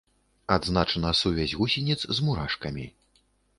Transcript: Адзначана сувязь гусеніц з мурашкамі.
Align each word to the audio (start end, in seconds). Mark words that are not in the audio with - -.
Адзначана 0.55 1.11
сувязь 1.19 1.53
гусеніц 1.61 1.99
з 2.15 2.27
мурашкамі. 2.29 2.91